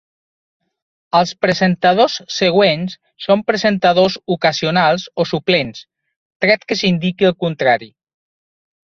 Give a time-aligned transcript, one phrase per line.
[1.17, 5.83] Els presentadors següents són presentadors ocasionals o suplents,
[6.47, 7.91] tret que s'indiqui el contrari.